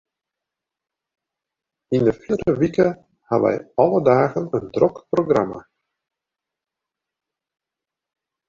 [1.97, 2.87] Yn 'e fierdere wike
[3.29, 5.61] hawwe wy alle dagen in drok programma.